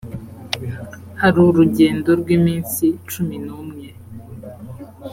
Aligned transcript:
hari 1.21 1.37
urugendo 1.47 2.09
rw’iminsi 2.21 2.85
cumi 3.11 3.35
n’umwe. 3.45 3.87